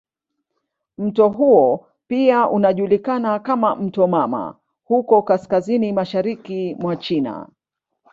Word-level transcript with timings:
Mto 0.97 1.29
huo 1.29 1.85
pia 2.07 2.49
unajulikana 2.49 3.39
kama 3.39 3.75
"mto 3.75 4.07
mama" 4.07 4.55
huko 4.85 5.21
kaskazini 5.21 5.93
mashariki 5.93 6.75
mwa 6.79 6.95
China. 6.95 7.47